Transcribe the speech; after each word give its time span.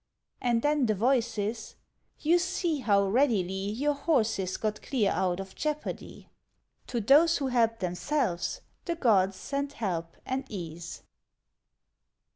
And 0.41 0.63
then 0.63 0.87
the 0.87 0.95
voices 0.95 1.75
"You 2.17 2.39
see 2.39 2.79
how 2.79 3.05
readily 3.05 3.69
Your 3.69 3.93
horses 3.93 4.57
got 4.57 4.81
clear 4.81 5.11
out 5.11 5.39
of 5.39 5.53
jeopardy." 5.53 6.27
To 6.87 6.99
those 6.99 7.37
who 7.37 7.45
help 7.49 7.77
themselves 7.77 8.61
the 8.85 8.95
gods 8.95 9.37
send 9.37 9.73
help 9.73 10.17
and 10.25 10.43
ease. 10.49 11.03